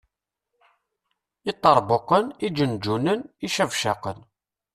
Iṭerbuqen, 1.51 2.25
iǧenǧunen, 2.47 3.21
icabcaqen. 3.45 4.19